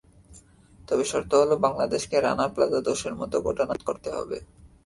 তবে 0.87 1.03
শর্ত 1.03 1.31
হলো, 1.41 1.55
বাংলাদেশকে 1.65 2.15
রানা 2.19 2.45
প্লাজা 2.53 2.79
ধসের 2.87 3.13
মতো 3.15 3.35
ঘটনা 3.41 3.65
রোধ 3.69 3.81
করতে 3.85 4.09
হবে। 4.17 4.37